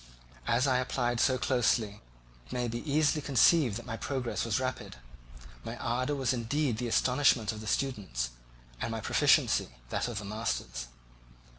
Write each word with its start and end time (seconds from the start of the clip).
As 0.47 0.65
I 0.65 0.79
applied 0.79 1.19
so 1.19 1.37
closely, 1.37 2.01
it 2.47 2.51
may 2.51 2.67
be 2.67 2.79
easily 2.91 3.21
conceived 3.21 3.77
that 3.77 3.85
my 3.85 3.97
progress 3.97 4.43
was 4.45 4.59
rapid. 4.59 4.95
My 5.63 5.77
ardour 5.77 6.15
was 6.15 6.33
indeed 6.33 6.79
the 6.79 6.87
astonishment 6.87 7.51
of 7.51 7.61
the 7.61 7.67
students, 7.67 8.31
and 8.81 8.89
my 8.89 8.99
proficiency 8.99 9.69
that 9.91 10.07
of 10.07 10.17
the 10.17 10.25
masters. 10.25 10.87